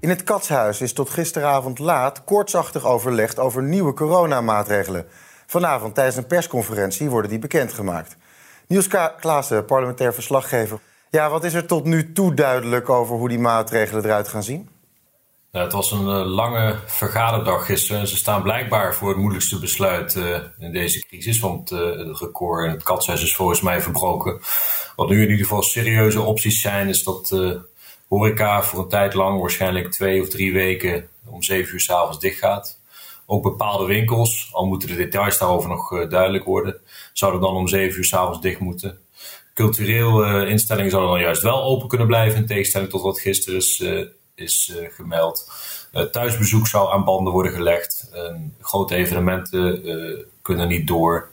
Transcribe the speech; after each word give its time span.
In 0.00 0.08
het 0.08 0.24
Katshuis 0.24 0.80
is 0.80 0.92
tot 0.92 1.10
gisteravond 1.10 1.78
laat 1.78 2.24
koortsachtig 2.24 2.84
overlegd 2.84 3.38
over 3.38 3.62
nieuwe 3.62 3.92
coronamaatregelen. 3.92 5.06
Vanavond 5.46 5.94
tijdens 5.94 6.16
een 6.16 6.26
persconferentie 6.26 7.10
worden 7.10 7.30
die 7.30 7.38
bekendgemaakt. 7.38 8.16
Niels 8.66 8.88
Klaassen, 9.20 9.64
parlementair 9.64 10.14
verslaggever. 10.14 10.80
Ja, 11.10 11.30
wat 11.30 11.44
is 11.44 11.54
er 11.54 11.66
tot 11.66 11.84
nu 11.84 12.12
toe 12.12 12.34
duidelijk 12.34 12.88
over 12.88 13.16
hoe 13.16 13.28
die 13.28 13.38
maatregelen 13.38 14.04
eruit 14.04 14.28
gaan 14.28 14.42
zien? 14.42 14.68
Nou, 15.52 15.64
het 15.64 15.74
was 15.74 15.92
een 15.92 16.06
uh, 16.06 16.26
lange 16.26 16.76
vergaderdag 16.86 17.66
gisteren. 17.66 18.06
Ze 18.08 18.16
staan 18.16 18.42
blijkbaar 18.42 18.94
voor 18.94 19.08
het 19.08 19.18
moeilijkste 19.18 19.58
besluit 19.58 20.14
uh, 20.14 20.36
in 20.58 20.72
deze 20.72 21.06
crisis. 21.06 21.40
Want 21.40 21.70
uh, 21.70 21.78
het 21.78 22.18
record 22.18 22.64
in 22.64 22.70
het 22.70 22.82
katshuis 22.82 23.22
is 23.22 23.36
volgens 23.36 23.60
mij 23.60 23.80
verbroken. 23.80 24.40
Wat 24.96 25.08
nu 25.08 25.16
in 25.16 25.30
ieder 25.30 25.46
geval 25.46 25.62
serieuze 25.62 26.20
opties 26.20 26.60
zijn, 26.60 26.88
is 26.88 27.02
dat 27.02 27.32
horeca 28.08 28.62
voor 28.62 28.82
een 28.82 28.88
tijd 28.88 29.14
lang, 29.14 29.40
waarschijnlijk 29.40 29.90
twee 29.90 30.20
of 30.20 30.28
drie 30.28 30.52
weken, 30.52 31.08
om 31.26 31.42
zeven 31.42 31.74
uur 31.74 31.80
s'avonds 31.80 32.18
dicht 32.20 32.38
gaat. 32.38 32.78
Ook 33.26 33.42
bepaalde 33.42 33.86
winkels, 33.86 34.48
al 34.52 34.66
moeten 34.66 34.88
de 34.88 34.96
details 34.96 35.38
daarover 35.38 35.68
nog 35.68 36.08
duidelijk 36.08 36.44
worden, 36.44 36.76
zouden 37.12 37.40
dan 37.40 37.54
om 37.54 37.68
zeven 37.68 37.98
uur 37.98 38.04
s'avonds 38.04 38.40
dicht 38.40 38.60
moeten. 38.60 38.98
Cultureel 39.54 40.44
instellingen 40.46 40.90
zouden 40.90 41.12
dan 41.12 41.20
juist 41.20 41.42
wel 41.42 41.62
open 41.62 41.88
kunnen 41.88 42.06
blijven, 42.06 42.40
in 42.40 42.46
tegenstelling 42.46 42.90
tot 42.90 43.02
wat 43.02 43.20
gisteren 43.20 43.58
is 43.58 43.84
is 44.38 44.76
uh, 44.76 44.88
gemeld. 44.90 45.50
Thuisbezoek 46.12 46.66
zou 46.66 46.92
aan 46.92 47.04
banden 47.04 47.32
worden 47.32 47.52
gelegd. 47.52 48.10
grote 48.60 48.94
evenementen 48.94 49.82
kunnen 50.42 50.68
niet 50.68 50.86
door. 50.86 51.30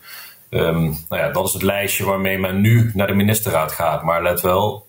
Um, 0.49 0.83
nou 1.09 1.21
ja, 1.21 1.29
dat 1.29 1.47
is 1.47 1.53
het 1.53 1.61
lijstje 1.61 2.05
waarmee 2.05 2.37
men 2.37 2.61
nu 2.61 2.91
naar 2.93 3.07
de 3.07 3.13
ministerraad 3.13 3.71
gaat. 3.71 4.03
Maar 4.03 4.23
let 4.23 4.41
wel, 4.41 4.87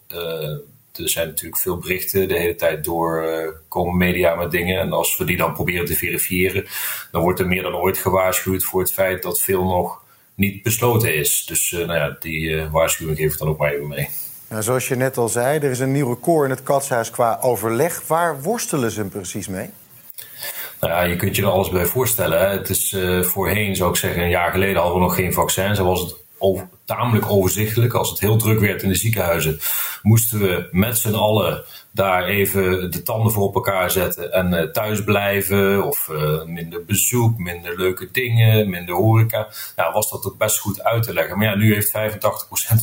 er 0.98 1.08
zijn 1.08 1.27
natuurlijk 1.27 1.62
veel 1.62 1.77
berichten 1.78 2.28
de 2.28 2.39
hele 2.39 2.55
tijd 2.55 2.84
door. 2.84 3.25
komen 3.69 3.97
media 3.97 4.34
met 4.34 4.50
dingen. 4.50 4.80
En 4.80 4.92
als 4.92 5.16
we 5.16 5.25
die 5.25 5.36
dan 5.36 5.52
proberen 5.52 5.86
te 5.86 5.94
verifiëren, 5.94 6.66
dan 7.11 7.22
wordt 7.22 7.41
er 7.41 7.47
meer 7.47 7.62
dan 7.62 7.75
ooit 7.75 7.98
gewaarschuwd 7.98 8.64
voor 8.64 8.80
het 8.80 8.92
feit 8.92 9.22
dat 9.22 9.42
veel 9.42 9.64
nog 9.64 10.02
niet 10.34 10.62
besloten 10.62 11.14
is. 11.14 11.44
Dus 11.47 11.70
nou 11.70 11.94
ja, 11.94 12.17
die 12.20 12.62
waarschuwing 12.70 13.19
geef 13.19 13.33
ik 13.33 13.39
dan 13.39 13.48
ook 13.48 13.58
maar 13.58 13.72
even 13.72 13.89
mee. 13.89 14.08
Nou, 14.48 14.62
zoals 14.62 14.89
je 14.89 14.94
net 14.94 15.17
al 15.17 15.28
zei, 15.28 15.58
er 15.58 15.70
is 15.70 15.78
een 15.78 15.92
nieuw 15.92 16.08
record 16.08 16.44
in 16.44 16.50
het 16.50 16.62
katshuis 16.62 17.11
qua 17.11 17.39
overleg. 17.41 18.06
Waar 18.06 18.42
worstelen 18.42 18.91
ze 18.91 19.05
precies 19.05 19.48
mee? 19.48 19.70
Nou 20.80 20.92
ja, 20.92 21.02
je 21.02 21.17
kunt 21.17 21.36
je 21.36 21.42
er 21.42 21.48
alles 21.48 21.69
bij 21.69 21.84
voorstellen. 21.84 22.41
Hè. 22.41 22.47
Het 22.47 22.69
is 22.69 22.97
voorheen, 23.20 23.77
zou 23.77 23.91
ik 23.91 23.97
zeggen, 23.97 24.22
een 24.22 24.28
jaar 24.28 24.50
geleden 24.50 24.77
hadden 24.77 24.94
we 24.94 25.00
nog 25.00 25.14
geen 25.14 25.33
vaccin. 25.33 25.74
Zo 25.74 25.84
was 25.84 26.00
het 26.00 26.17
over, 26.39 26.69
tamelijk 26.84 27.31
overzichtelijk. 27.31 27.95
Als 27.95 28.11
het 28.11 28.20
heel 28.20 28.37
druk 28.37 28.61
werd 28.61 28.83
in 28.83 28.89
de 28.89 28.95
ziekenhuizen, 28.95 29.59
moesten 30.03 30.39
we 30.39 30.69
met 30.70 30.98
z'n 30.98 31.15
allen 31.15 31.65
daar 31.97 32.25
even 32.25 32.91
de 32.91 33.03
tanden 33.03 33.33
voor 33.33 33.42
op 33.42 33.55
elkaar 33.55 33.91
zetten 33.91 34.33
en 34.33 34.53
uh, 34.53 34.62
thuis 34.62 35.05
blijven. 35.05 35.84
Of 35.84 36.09
uh, 36.09 36.45
minder 36.45 36.84
bezoek, 36.84 37.39
minder 37.39 37.77
leuke 37.77 38.09
dingen, 38.12 38.70
minder 38.70 38.95
horeca. 38.95 39.48
Ja, 39.77 39.92
was 39.92 40.11
dat 40.11 40.25
ook 40.25 40.39
best 40.39 40.59
goed 40.59 40.83
uit 40.83 41.03
te 41.03 41.12
leggen. 41.12 41.39
Maar 41.39 41.47
ja, 41.47 41.55
nu 41.55 41.75
heeft 41.75 41.89
85% 41.89 41.92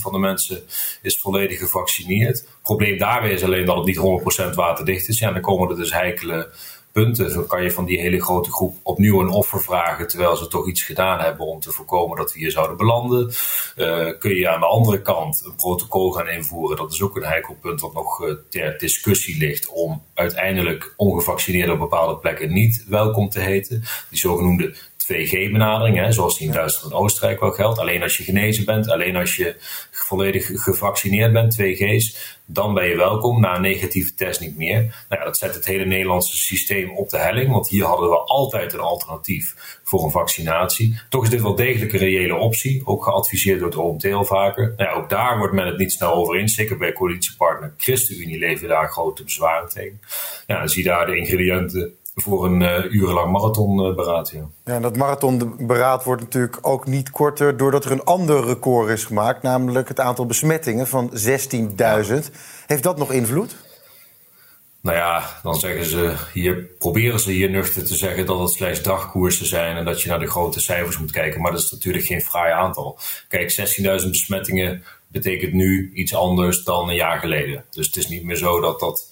van 0.02 0.12
de 0.12 0.20
mensen 0.20 0.62
is 1.02 1.20
volledig 1.20 1.59
gevaccineerd. 1.59 2.38
Het 2.38 2.59
probleem 2.62 2.97
daarbij 2.97 3.31
is 3.31 3.44
alleen 3.44 3.66
dat 3.66 3.75
het 3.75 3.85
niet 3.85 4.52
100% 4.52 4.53
waterdicht 4.53 5.08
is. 5.08 5.20
Ja, 5.20 5.31
dan 5.31 5.41
komen 5.41 5.70
er 5.70 5.75
dus 5.75 5.94
heikele 5.94 6.50
Zo 6.94 7.42
kan 7.48 7.64
je 7.64 7.72
van 7.72 7.86
die 7.86 8.00
hele 8.00 8.22
grote 8.22 8.52
groep 8.52 8.78
opnieuw 8.84 9.20
een 9.22 9.30
offer 9.30 9.62
vragen, 9.62 10.08
terwijl 10.08 10.36
ze 10.36 10.48
toch 10.48 10.68
iets 10.68 10.84
gedaan 10.84 11.20
hebben 11.20 11.46
om 11.46 11.59
te 11.59 11.72
voorkomen 11.72 12.18
dat 12.18 12.34
we 12.34 12.40
hier 12.40 12.52
zouden 12.52 12.78
belanden. 12.78 13.31
Uh, 13.78 14.20
kun 14.20 14.36
je 14.36 14.50
aan 14.50 14.59
de 14.59 14.66
andere 14.66 15.02
kant 15.02 15.44
een 15.46 15.56
protocol 15.56 16.12
gaan 16.12 16.28
invoeren. 16.28 16.78
Dat 16.78 16.94
is 16.94 17.02
ook 17.02 17.16
een 17.16 17.24
heikel 17.24 17.56
punt 17.62 17.82
wat 17.82 17.94
nog 17.94 18.24
uh, 18.24 18.34
ter 18.50 18.78
discussie 18.78 19.38
ligt 19.38 19.70
om 19.70 20.03
uiteindelijk 20.14 20.94
ongevaccineerden 20.98 21.74
op 21.74 21.80
bepaalde 21.80 22.18
plekken 22.18 22.53
niet 22.53 22.86
welkom 22.88 23.30
te 23.30 23.40
heten. 23.40 23.84
Die 24.09 24.20
zogenoemde 24.20 24.76
2G-benadering, 25.12 26.14
zoals 26.14 26.38
die 26.38 26.47
in 26.47 26.53
Duitsland 26.53 26.94
en 26.94 27.00
Oostenrijk 27.00 27.40
wel 27.40 27.52
geldt. 27.52 27.80
Alleen 27.80 28.03
als 28.03 28.18
je 28.18 28.24
genezen 28.24 28.66
bent, 28.66 28.90
alleen 28.90 29.16
als 29.16 29.36
je 29.36 29.56
volledig 29.91 30.50
gevaccineerd 30.53 31.34
bent, 31.34 31.62
2G's, 31.62 32.38
dan 32.46 32.74
ben 32.74 32.88
je 32.88 32.96
welkom. 32.96 33.41
Na 33.41 33.56
een 33.56 33.62
negatieve 33.62 34.14
test 34.14 34.40
niet 34.40 34.58
meer. 34.58 34.80
Nou 34.81 35.22
ja, 35.22 35.24
dat 35.24 35.38
zet 35.38 35.56
het 35.56 35.66
hele 35.66 35.86
Nederlandse 35.86 36.38
systeem 36.38 36.97
op 36.97 37.09
de 37.09 37.18
helling, 37.18 37.52
want 37.52 37.69
hier 37.69 37.86
hadden 37.86 38.09
we 38.09 38.18
altijd 38.18 38.74
een 38.74 38.80
alternatief 38.80 39.80
voor 39.84 40.03
een 40.03 40.12
vaccinatie. 40.12 41.00
Toch 41.09 41.24
is 41.24 41.30
dit 41.30 41.41
wel 41.41 41.56
degelijk 41.56 41.94
een 41.94 42.00
reële 42.00 42.35
optie, 42.35 42.81
ook 42.85 43.03
geadviseerd 43.03 43.59
door 43.59 43.70
het 43.70 43.78
OMT 43.78 44.06
al 44.06 44.25
vaker. 44.25 44.74
Nou 44.78 44.90
ja, 44.90 44.96
ook 44.96 45.09
daar 45.09 45.38
wordt 45.38 45.53
men 45.53 45.68
het 45.68 45.78
niet 45.78 45.91
snel 45.91 46.14
over 46.14 46.35
eens. 46.35 46.56
Zeker 46.56 46.78
bij 46.78 46.94
coalitiepartner 46.94 47.74
ChristenUnie 47.78 48.40
leven 48.40 48.68
daar 48.68 48.91
grote 48.91 49.24
bezwaren 49.24 49.70
tegen. 49.70 50.00
Ja, 50.47 50.59
dan 50.59 50.70
zie 50.70 50.84
je 50.84 50.90
daar 50.90 51.06
de 51.06 51.18
ingrediënten 51.18 51.97
voor 52.16 52.46
een 52.46 52.62
uh, 52.62 52.91
urenlang 52.91 53.31
marathonberaad. 53.31 54.29
Ja. 54.29 54.50
ja, 54.66 54.74
en 54.74 54.81
dat 54.81 54.97
marathonberaad 54.97 56.03
wordt 56.03 56.22
natuurlijk 56.22 56.57
ook 56.62 56.88
niet 56.88 57.12
korter 57.12 57.57
doordat 57.57 57.85
er 57.85 57.91
een 57.91 58.03
ander 58.03 58.46
record 58.46 58.90
is 58.90 59.06
gemaakt, 59.06 59.41
namelijk 59.41 59.88
het 59.88 60.00
aantal 60.00 60.25
besmettingen 60.25 60.88
van 60.88 61.12
16.000. 61.12 62.16
Heeft 62.66 62.84
dat 62.84 62.97
nog 62.97 63.12
invloed? 63.12 63.56
Nou 64.81 64.97
ja, 64.97 65.40
dan 65.44 65.56
zeggen 65.56 65.85
ze 65.85 66.16
hier, 66.34 66.56
proberen 66.79 67.19
ze 67.19 67.31
hier 67.31 67.50
nuchter 67.50 67.85
te 67.85 67.96
zeggen 67.96 68.25
dat 68.25 68.40
het 68.40 68.50
slechts 68.50 68.81
dagkoersen 68.81 69.46
zijn 69.46 69.78
en 69.78 69.85
dat 69.85 70.02
je 70.02 70.09
naar 70.09 70.19
de 70.19 70.28
grote 70.28 70.59
cijfers 70.59 70.97
moet 70.97 71.12
kijken. 71.12 71.41
Maar 71.41 71.52
dat 71.52 71.62
is 71.62 71.72
natuurlijk 71.72 72.06
geen 72.06 72.22
fraai 72.22 72.52
aantal. 72.52 73.00
Kijk, 73.28 73.78
16.000 74.02 74.09
besmettingen 74.09 74.84
betekent 75.07 75.53
nu 75.53 75.91
iets 75.94 76.16
anders 76.16 76.63
dan 76.63 76.90
een 76.90 76.96
jaar 76.96 77.19
geleden. 77.19 77.66
Dus 77.69 77.85
het 77.85 77.96
is 77.96 78.07
niet 78.07 78.23
meer 78.23 78.35
zo 78.35 78.62
dat 78.62 78.79
dat 78.79 79.09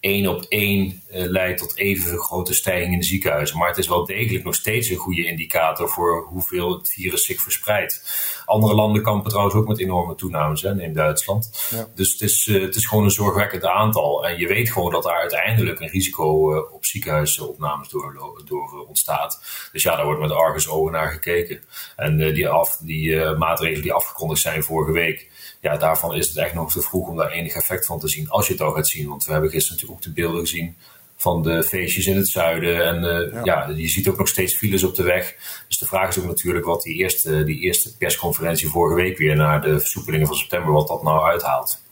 één 0.00 0.26
op 0.26 0.44
één 0.48 1.02
uh, 1.10 1.26
leidt 1.26 1.60
tot 1.60 1.76
even 1.76 2.18
grote 2.18 2.54
stijging 2.54 2.92
in 2.92 2.98
de 2.98 3.04
ziekenhuizen. 3.04 3.58
Maar 3.58 3.68
het 3.68 3.78
is 3.78 3.88
wel 3.88 4.04
degelijk 4.04 4.44
nog 4.44 4.54
steeds 4.54 4.88
een 4.88 4.96
goede 4.96 5.26
indicator 5.26 5.88
voor 5.88 6.26
hoeveel 6.28 6.72
het 6.72 6.88
virus 6.88 7.26
zich 7.26 7.42
verspreidt. 7.42 8.18
Andere 8.44 8.74
landen 8.74 9.02
kampen 9.02 9.30
trouwens 9.30 9.56
ook 9.56 9.68
met 9.68 9.78
enorme 9.78 10.14
toenames, 10.14 10.62
hè, 10.62 10.74
neem 10.74 10.92
Duitsland. 10.92 11.68
Ja. 11.70 11.88
Dus 11.94 12.12
het 12.12 12.20
is, 12.20 12.46
uh, 12.46 12.62
het 12.62 12.76
is 12.76 12.86
gewoon 12.86 13.04
een 13.04 13.10
zorgwekkend 13.10 13.64
aantal. 13.64 14.26
En 14.26 14.38
je 14.38 14.46
weet 14.46 14.70
gewoon 14.70 14.92
dat 14.92 15.02
daar 15.02 15.20
uiteindelijk 15.20 15.80
een 15.80 15.88
risico 15.88 16.54
uh, 16.54 16.72
op 16.72 16.84
ziekenhuisopnames 16.84 17.88
door, 17.88 18.42
door 18.44 18.86
ontstaat. 18.88 19.42
Dus 19.72 19.82
ja, 19.82 19.96
daar 19.96 20.04
wordt 20.04 20.20
met 20.20 20.32
argusogen 20.32 20.78
ogen 20.80 20.92
naar 20.92 21.10
gekeken. 21.10 21.60
En 21.96 22.34
die, 22.34 22.48
af, 22.48 22.76
die 22.76 23.16
maatregelen 23.34 23.82
die 23.82 23.92
afgekondigd 23.92 24.40
zijn 24.40 24.62
vorige 24.62 24.92
week 24.92 25.28
ja, 25.60 25.76
daarvan 25.76 26.14
is 26.14 26.28
het 26.28 26.36
echt 26.36 26.54
nog 26.54 26.72
te 26.72 26.80
vroeg 26.80 27.08
om 27.08 27.16
daar 27.16 27.30
enig 27.30 27.54
effect 27.54 27.86
van 27.86 27.98
te 27.98 28.08
zien. 28.08 28.30
Als 28.30 28.46
je 28.46 28.52
het 28.52 28.62
al 28.62 28.72
gaat 28.72 28.88
zien. 28.88 29.08
Want 29.08 29.24
we 29.24 29.32
hebben 29.32 29.50
gisteren 29.50 29.74
natuurlijk 29.74 29.89
ook 29.90 30.02
de 30.02 30.12
beelden 30.12 30.40
gezien 30.40 30.76
van 31.20 31.42
de 31.42 31.62
feestjes 31.62 32.06
in 32.06 32.16
het 32.16 32.28
zuiden. 32.28 32.84
En 32.84 33.04
uh, 33.04 33.32
ja. 33.32 33.40
ja. 33.44 33.74
je 33.76 33.88
ziet 33.88 34.08
ook 34.08 34.18
nog 34.18 34.28
steeds 34.28 34.54
files 34.56 34.84
op 34.84 34.94
de 34.94 35.02
weg. 35.02 35.34
Dus 35.68 35.78
de 35.78 35.86
vraag 35.86 36.08
is 36.08 36.18
ook 36.18 36.24
natuurlijk 36.24 36.66
wat 36.66 36.82
die 36.82 36.94
eerste, 36.94 37.44
die 37.44 37.60
eerste 37.60 37.96
persconferentie 37.96 38.68
vorige 38.68 38.94
week 38.94 39.18
weer 39.18 39.36
naar 39.36 39.62
de 39.62 39.80
versoepelingen 39.80 40.26
van 40.26 40.36
september, 40.36 40.72
wat 40.72 40.88
dat 40.88 41.02
nou 41.02 41.24
uithaalt. 41.24 41.82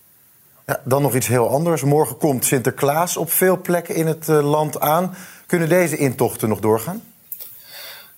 Ja, 0.67 0.81
dan 0.85 1.03
nog 1.03 1.15
iets 1.15 1.27
heel 1.27 1.49
anders. 1.49 1.83
Morgen 1.83 2.17
komt 2.17 2.45
Sinterklaas 2.45 3.17
op 3.17 3.31
veel 3.31 3.61
plekken 3.61 3.95
in 3.95 4.07
het 4.07 4.29
uh, 4.29 4.51
land 4.51 4.81
aan. 4.81 5.17
Kunnen 5.47 5.69
deze 5.69 5.97
intochten 5.97 6.49
nog 6.49 6.61
doorgaan? 6.61 7.03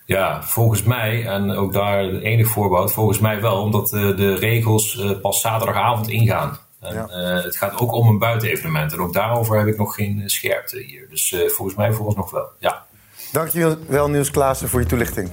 Ja, 0.05 0.43
volgens 0.43 0.83
mij, 0.83 1.27
en 1.27 1.51
ook 1.51 1.73
daar 1.73 2.05
enig 2.05 2.49
voorbehoud, 2.49 2.93
volgens 2.93 3.19
mij 3.19 3.41
wel, 3.41 3.63
omdat 3.63 3.93
uh, 3.93 4.17
de 4.17 4.35
regels 4.35 5.03
pas 5.23 5.41
zaterdagavond 5.41 6.09
ingaan. 6.09 6.59
En, 6.81 6.95
ja. 6.95 7.09
uh, 7.09 7.45
het 7.45 7.57
gaat 7.57 7.81
ook 7.81 7.93
om 7.93 8.09
een 8.09 8.19
buitenevenement. 8.19 8.93
En 8.93 9.01
ook 9.01 9.13
daarover 9.13 9.59
heb 9.59 9.67
ik 9.67 9.77
nog 9.77 9.95
geen 9.95 10.23
scherpte 10.27 10.79
hier. 10.79 11.09
Dus 11.09 11.37
volgens 11.47 11.77
mij 11.77 11.93
volgens 11.93 12.17
nog 12.17 12.31
wel, 12.31 12.49
ja. 12.59 12.87
Dankjewel 13.33 14.09
Niels 14.09 14.31
Klaassen 14.31 14.69
voor 14.69 14.81
je 14.81 14.87
toelichting. 14.87 15.31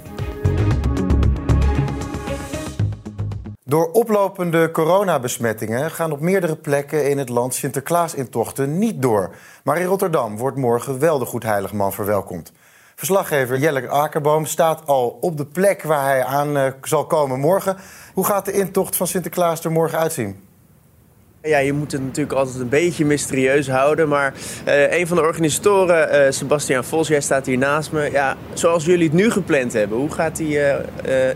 Door 3.64 3.92
oplopende 3.92 4.72
coronabesmettingen 4.72 5.92
gaan 5.92 6.12
op 6.12 6.20
meerdere 6.20 6.56
plekken 6.56 7.10
in 7.10 7.18
het 7.18 7.30
land 7.30 7.56
Sinterklaas-intochten 7.56 8.78
niet 8.78 9.02
door. 9.02 9.36
Maar 9.64 9.78
in 9.78 9.86
Rotterdam 9.86 10.38
wordt 10.38 10.58
morgen 10.58 11.00
wel 11.00 11.20
de 11.20 11.26
Goedheiligman 11.26 11.94
verwelkomd. 11.94 12.52
Verslaggever 12.96 13.58
Jelle 13.58 13.90
Akerboom 13.90 14.46
staat 14.46 14.86
al 14.86 15.18
op 15.22 15.38
de 15.38 15.46
plek 15.46 15.84
waar 15.84 16.04
hij 16.04 16.24
aan 16.24 16.58
uh, 16.58 16.68
zal 16.82 17.06
komen 17.06 17.40
morgen. 17.40 17.78
Hoe 18.14 18.26
gaat 18.26 18.46
de 18.46 18.52
intocht 18.52 18.96
van 18.96 19.08
Sinterklaas 19.08 19.64
er 19.64 19.72
morgen 19.72 20.00
uitzien? 20.00 20.47
Ja, 21.48 21.58
je 21.58 21.74
moet 21.74 21.92
het 21.92 22.02
natuurlijk 22.02 22.38
altijd 22.38 22.60
een 22.60 22.70
beetje 22.70 23.06
mysterieus 23.06 23.70
houden. 23.70 24.08
Maar 24.08 24.34
uh, 24.68 24.98
een 24.98 25.08
van 25.08 25.18
de 25.18 25.24
organisatoren, 25.24 26.26
uh, 26.26 26.32
Sebastian 26.32 26.84
Vos, 26.84 27.08
jij 27.08 27.22
staat 27.22 27.46
hier 27.46 27.58
naast 27.58 27.92
me. 27.92 28.12
Ja, 28.12 28.36
zoals 28.54 28.86
jullie 28.86 29.04
het 29.04 29.14
nu 29.14 29.32
gepland 29.32 29.74
hebben, 29.74 29.98
hoe 29.98 30.12
gaat 30.12 30.36
die 30.36 30.58
uh, 30.58 30.76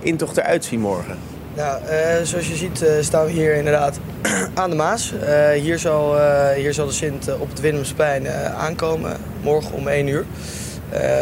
intocht 0.02 0.38
eruit 0.38 0.66
zien 0.66 0.80
morgen? 0.80 1.18
Nou, 1.56 1.81
zoals 2.24 2.48
je 2.48 2.56
ziet 2.56 2.86
staan 3.02 3.25
we 3.25 3.31
hier 3.31 3.56
inderdaad 3.56 4.00
aan 4.54 4.69
de 4.69 4.75
Maas. 4.75 5.13
hier, 5.56 5.80
zal, 5.80 6.16
hier 6.56 6.74
zal 6.74 6.86
de 6.86 6.94
Sint 6.94 7.40
op 7.40 7.50
het 7.50 7.60
Willemsplein 7.60 8.28
aankomen, 8.58 9.18
morgen 9.42 9.74
om 9.74 9.88
1 9.88 10.08
uur. 10.08 10.25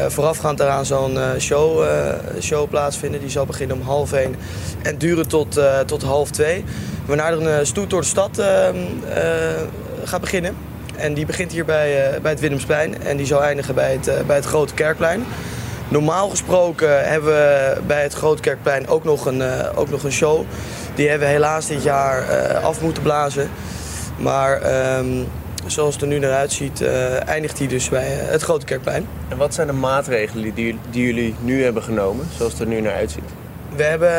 voorafgaand 0.07 0.57
daaraan 0.57 0.86
zal 0.86 1.09
een 1.09 1.41
show, 1.41 1.86
show 2.39 2.69
plaatsvinden. 2.69 3.19
Die 3.19 3.30
zal 3.30 3.45
beginnen 3.45 3.77
om 3.77 3.83
half 3.83 4.13
1 4.13 4.36
en 4.81 4.97
duren 4.97 5.27
tot, 5.27 5.59
tot 5.86 6.01
half 6.01 6.31
2. 6.31 6.63
Waarna 7.09 7.29
er 7.29 7.41
een 7.41 7.65
stoet 7.65 7.89
door 7.89 8.01
de 8.01 8.07
stad 8.07 8.41
gaat 10.03 10.21
beginnen. 10.21 10.56
En 10.95 11.13
die 11.13 11.25
begint 11.25 11.51
hier 11.51 11.65
bij, 11.65 12.19
bij 12.21 12.31
het 12.31 12.39
Willemsplein 12.39 13.03
en 13.03 13.17
die 13.17 13.25
zal 13.25 13.44
eindigen 13.44 13.75
bij 13.75 13.91
het, 13.91 14.27
bij 14.27 14.35
het 14.35 14.45
Grote 14.45 14.73
Kerkplein. 14.73 15.23
Normaal 15.88 16.29
gesproken 16.29 17.09
hebben 17.09 17.33
we 17.33 17.77
bij 17.88 18.03
het 18.03 18.13
Grote 18.13 18.41
Kerkplein 18.41 18.88
ook 18.88 19.03
nog 19.03 19.25
een, 19.25 19.44
ook 19.75 19.89
nog 19.89 20.03
een 20.03 20.11
show. 20.11 20.45
Die 20.95 21.09
hebben 21.09 21.27
we 21.27 21.33
helaas 21.33 21.67
dit 21.67 21.83
jaar 21.83 22.23
af 22.56 22.81
moeten 22.81 23.03
blazen. 23.03 23.50
Maar 24.17 24.62
um, 24.97 25.27
zoals 25.65 25.94
het 25.94 26.01
er 26.01 26.07
nu 26.09 26.19
naar 26.19 26.33
uitziet, 26.33 26.83
eindigt 27.25 27.57
hij 27.57 27.67
dus 27.67 27.89
bij 27.89 28.05
het 28.07 28.41
Grote 28.41 28.65
Kerkplein. 28.65 29.07
En 29.27 29.38
wat 29.38 29.53
zijn 29.53 29.67
de 29.67 29.73
maatregelen 29.73 30.53
die, 30.53 30.79
die 30.89 31.05
jullie 31.05 31.35
nu 31.41 31.63
hebben 31.63 31.83
genomen, 31.83 32.27
zoals 32.38 32.51
het 32.51 32.62
er 32.62 32.67
nu 32.67 32.81
naar 32.81 32.94
uitziet? 32.94 33.29
We 33.75 33.83
hebben 33.83 34.12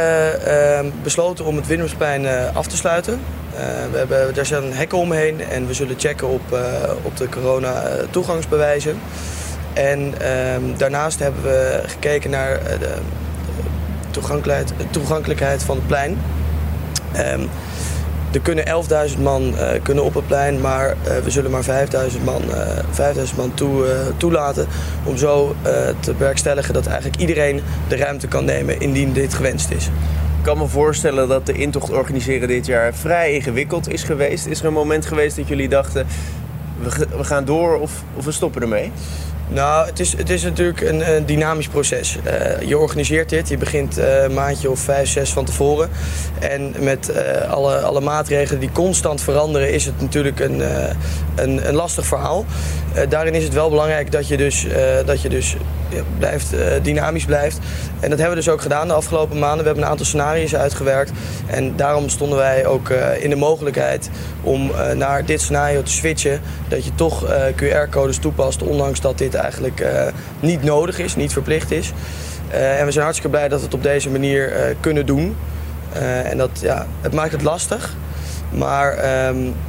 uh, 0.47 0.93
besloten 1.03 1.45
om 1.45 1.57
het 1.57 1.67
Willemsplein 1.67 2.23
uh, 2.23 2.57
af 2.57 2.67
te 2.67 2.77
sluiten. 2.77 3.21
Uh, 3.55 3.59
we 3.91 3.99
hebben, 3.99 4.35
daar 4.35 4.47
zijn 4.47 4.73
hekken 4.73 4.99
omheen 4.99 5.41
en 5.41 5.67
we 5.67 5.75
zullen 5.75 5.99
checken 5.99 6.29
op, 6.29 6.59
op 7.03 7.17
de 7.17 7.29
corona-toegangsbewijzen. 7.29 8.99
En 9.73 10.15
ehm, 10.21 10.63
daarnaast 10.77 11.19
hebben 11.19 11.43
we 11.43 11.83
gekeken 11.87 12.31
naar 12.31 12.61
de 12.79 12.95
toegankelijkheid, 14.91 15.63
van 15.63 15.77
het 15.77 15.87
plein. 15.87 16.19
Um, 17.17 17.49
er 18.33 18.41
kunnen 18.41 18.67
11.000 19.17 19.21
man 19.23 19.55
uh, 19.55 19.69
kunnen 19.83 20.05
op 20.05 20.15
het 20.15 20.27
plein, 20.27 20.61
maar 20.61 20.89
uh, 20.89 21.17
we 21.19 21.31
zullen 21.31 21.51
maar 21.51 21.65
5.000 21.65 22.25
man, 22.25 22.43
uh, 22.49 22.79
5000 22.91 23.39
man 23.39 23.55
toe, 23.55 23.87
toelaten. 24.17 24.67
Om 25.05 25.17
zo 25.17 25.55
te 26.01 26.13
bewerkstelligen 26.13 26.75
dat 26.75 26.87
eigenlijk 26.87 27.21
iedereen 27.21 27.61
de 27.89 27.97
ruimte 27.97 28.27
kan 28.27 28.45
nemen 28.45 28.81
indien 28.81 29.13
dit 29.13 29.35
gewenst 29.35 29.71
is. 29.71 29.87
Ik 30.41 30.47
kan 30.47 30.59
me 30.59 30.67
voorstellen 30.67 31.29
dat 31.29 31.47
de 31.47 31.53
intocht 31.53 31.91
organiseren 31.91 32.49
dit 32.49 32.67
jaar 32.67 32.95
vrij 32.95 33.33
ingewikkeld 33.33 33.93
is 33.93 34.03
geweest. 34.03 34.47
Is 34.47 34.61
er 34.61 34.67
een 34.67 34.73
moment 34.73 35.07
geweest 35.07 35.37
dat 35.37 35.49
jullie 35.49 35.69
dachten, 35.69 36.07
we, 36.79 37.07
we 37.17 37.25
gaan 37.25 37.45
door 37.45 37.79
of, 37.79 38.03
of 38.17 38.25
we 38.25 38.33
stoppen 38.33 38.63
ermee? 38.63 38.93
Nou, 39.53 39.87
het 39.87 40.01
is, 40.01 40.17
het 40.17 40.31
is 40.31 40.43
natuurlijk 40.43 40.81
een, 40.81 41.27
dynamisch 41.27 41.69
proces. 41.69 42.17
Uh, 42.27 42.69
je 42.69 42.79
organiseert 42.79 43.29
dit, 43.29 43.49
je 43.49 43.57
begint 43.57 43.99
uh, 43.99 44.23
een 44.23 44.35
maandje 44.35 44.71
of 44.71 44.81
vijf, 44.81 45.09
zes 45.09 45.31
van 45.31 45.45
tevoren. 45.45 45.91
En 46.39 46.75
met 46.79 47.11
uh, 47.11 47.51
alle, 47.51 47.79
alle 47.79 48.01
maatregelen 48.01 48.61
die 48.61 48.73
constant 48.73 49.21
veranderen, 49.21 49.73
is 49.73 49.85
het 49.85 50.01
natuurlijk 50.01 50.41
een, 50.41 50.63
een, 51.35 51.69
een, 51.69 51.75
lastig 51.75 52.07
verhaal. 52.07 52.45
daarin 53.09 53.35
is 53.35 53.45
het 53.45 53.53
wel 53.53 53.71
belangrijk 53.71 54.13
dat 54.13 54.29
je 54.29 54.37
dus, 54.37 54.67
dat 55.05 55.23
je 55.23 55.29
dus 55.29 55.57
blijft, 56.19 56.55
dynamisch 56.83 57.25
blijft. 57.25 57.59
En 58.01 58.11
dat 58.11 58.19
hebben 58.19 58.37
we 58.37 58.45
dus 58.45 58.53
ook 58.53 58.61
gedaan 58.61 58.89
de 58.89 58.95
afgelopen 58.95 59.39
maanden. 59.39 59.59
We 59.59 59.65
hebben 59.65 59.85
een 59.85 59.91
aantal 59.91 60.07
scenario's 60.07 60.55
uitgewerkt. 60.55 61.11
En 61.47 61.77
daarom 61.77 62.09
stonden 62.09 62.39
wij 62.39 62.67
ook 62.67 62.91
in 63.19 63.31
de 63.31 63.37
mogelijkheid 63.37 64.11
om 64.43 64.71
naar 64.95 65.25
dit 65.25 65.41
scenario 65.41 65.83
te 65.83 65.91
switchen. 65.91 66.41
Dat 66.69 66.85
je 66.85 66.95
toch 66.95 67.25
QR-codes 67.57 68.19
toepast, 68.19 68.63
ondanks 68.63 69.01
dat 69.01 69.19
dit 69.19 69.35
eigenlijk 69.35 69.87
niet 70.41 70.63
nodig 70.63 70.99
is, 70.99 71.17
niet 71.17 71.33
verplicht 71.33 71.71
is. 71.71 71.93
En 72.51 72.85
we 72.85 72.91
zijn 72.91 73.05
hartstikke 73.05 73.37
blij 73.37 73.49
dat 73.49 73.59
we 73.59 73.65
het 73.65 73.75
op 73.75 73.83
deze 73.83 74.11
manier 74.11 74.77
kunnen 74.81 75.07
doen. 75.07 75.37
en 76.25 76.37
dat, 76.37 76.51
ja, 76.61 76.87
het 77.01 77.13
maakt 77.13 77.33
het 77.33 77.43
lastig, 77.43 77.95
maar 78.51 78.97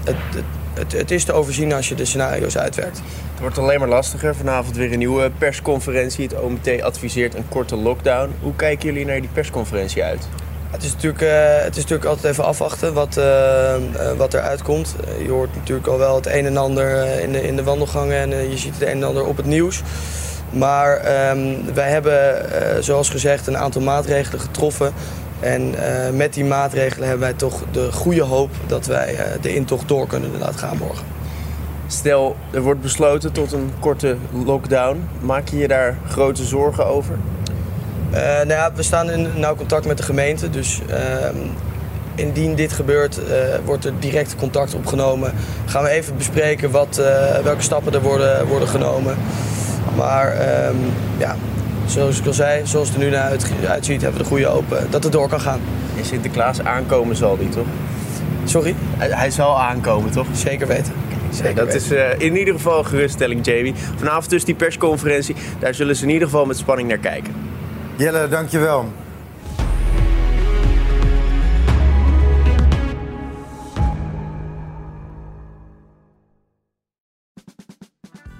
het, 0.03 0.15
het, 0.33 0.43
het, 0.73 1.11
is 1.11 1.23
te 1.23 1.33
overzien 1.33 1.73
als 1.73 1.89
je 1.89 1.95
de 1.95 2.05
scenario's 2.05 2.57
uitwerkt. 2.57 2.97
Het 3.31 3.39
wordt 3.39 3.57
alleen 3.57 3.79
maar 3.79 3.87
lastiger. 3.87 4.35
Vanavond 4.35 4.75
weer 4.75 4.91
een 4.91 4.99
nieuwe 4.99 5.31
persconferentie. 5.37 6.27
Het 6.27 6.39
OMT 6.39 6.81
adviseert 6.81 7.35
een 7.35 7.47
korte 7.49 7.75
lockdown. 7.75 8.33
Hoe 8.41 8.55
kijken 8.55 8.85
jullie 8.85 9.05
naar 9.05 9.19
die 9.19 9.29
persconferentie 9.33 10.03
uit? 10.03 10.27
Het 10.71 10.83
is, 10.83 10.93
natuurlijk, 10.93 11.21
uh, 11.21 11.63
het 11.63 11.75
is 11.75 11.81
natuurlijk 11.81 12.09
altijd 12.09 12.33
even 12.33 12.43
afwachten 12.43 12.93
wat, 12.93 13.17
uh, 13.17 13.23
uh, 13.23 14.11
wat 14.17 14.33
er 14.33 14.41
uitkomt. 14.41 14.95
je 15.23 15.29
hoort 15.29 15.55
natuurlijk 15.55 15.87
al 15.87 15.97
wel 15.97 16.15
het 16.15 16.25
een 16.25 16.45
en 16.45 16.57
ander 16.57 17.19
in, 17.19 17.31
de, 17.31 17.47
in 17.47 17.55
de 17.55 17.63
wandelgangen 17.63 18.17
en 18.17 18.49
je 18.49 18.57
ziet 18.57 18.73
het 18.73 18.81
een 18.81 18.87
en 18.87 19.03
ander 19.03 19.25
op 19.25 19.37
het 19.37 19.45
nieuws. 19.45 19.81
Maar 20.49 20.95
um, 21.29 21.73
wij 21.73 21.89
hebben, 21.89 22.45
zoals 22.83 23.09
gezegd, 23.09 23.47
een 23.47 23.57
aantal 23.57 23.81
maatregelen 23.81 24.39
getroffen. 24.39 24.93
En 25.41 25.75
met 26.15 26.33
die 26.33 26.45
maatregelen 26.45 27.07
hebben 27.07 27.27
wij 27.27 27.37
toch 27.37 27.63
de 27.71 27.91
goede 27.91 28.23
hoop 28.23 28.49
dat 28.67 28.85
wij 28.85 29.15
de 29.41 29.55
intocht 29.55 29.87
door 29.87 30.07
kunnen 30.07 30.29
laten 30.39 30.59
gaan 30.59 30.77
morgen. 30.77 31.05
Stel, 31.87 32.35
er 32.51 32.61
wordt 32.61 32.81
besloten 32.81 33.31
tot 33.31 33.51
een 33.51 33.71
korte 33.79 34.15
lockdown. 34.45 35.07
Maak 35.19 35.47
je 35.47 35.57
je 35.57 35.67
daar 35.67 35.97
grote 36.07 36.45
zorgen 36.45 36.85
over? 36.85 37.15
Uh, 38.13 38.19
nou 38.19 38.47
ja, 38.47 38.71
we 38.73 38.83
staan 38.83 39.09
in 39.09 39.27
nauw 39.35 39.55
contact 39.55 39.85
met 39.85 39.97
de 39.97 40.03
gemeente. 40.03 40.49
Dus 40.49 40.81
uh, 40.89 40.95
indien 42.15 42.55
dit 42.55 42.71
gebeurt, 42.71 43.19
wordt 43.65 43.85
er 43.85 43.93
direct 43.99 44.35
contact 44.35 44.73
opgenomen. 44.73 45.33
Gaan 45.65 45.83
we 45.83 45.89
even 45.89 46.17
bespreken 46.17 46.71
wat, 46.71 46.97
eh, 46.97 47.37
welke 47.43 47.61
stappen 47.61 47.93
er 47.93 48.01
worden, 48.01 48.47
worden 48.47 48.67
genomen. 48.67 49.17
Maar 49.95 50.31
ehm, 50.31 50.75
ja, 51.17 51.35
zoals 51.91 52.19
ik 52.19 52.25
al 52.25 52.33
zei, 52.33 52.67
zoals 52.67 52.87
het 52.87 52.97
er 52.97 53.03
nu 53.03 53.09
naar 53.09 53.23
uit, 53.23 53.51
uitziet, 53.67 54.01
hebben 54.01 54.17
we 54.17 54.23
de 54.23 54.29
goede 54.29 54.45
hoop 54.45 54.77
dat 54.89 55.03
het 55.03 55.11
door 55.11 55.29
kan 55.29 55.41
gaan. 55.41 55.59
En 55.97 56.05
Sinterklaas 56.05 56.61
aankomen 56.61 57.15
zal 57.15 57.37
die 57.37 57.49
toch? 57.49 57.65
Sorry? 58.43 58.75
Hij, 58.97 59.09
hij 59.09 59.31
zal 59.31 59.59
aankomen 59.59 60.11
toch? 60.11 60.27
Zeker 60.33 60.67
weten. 60.67 60.93
Zeker 61.29 61.55
dat 61.55 61.73
is 61.73 61.91
uh, 61.91 62.19
in 62.19 62.35
ieder 62.35 62.53
geval 62.53 62.79
een 62.79 62.85
geruststelling, 62.85 63.45
Jamie. 63.45 63.73
Vanavond 63.95 64.29
dus 64.29 64.45
die 64.45 64.55
persconferentie. 64.55 65.35
Daar 65.59 65.73
zullen 65.73 65.95
ze 65.95 66.03
in 66.03 66.09
ieder 66.09 66.27
geval 66.27 66.45
met 66.45 66.57
spanning 66.57 66.87
naar 66.87 66.97
kijken. 66.97 67.33
Jelle, 67.95 68.27
dankjewel. 68.27 68.91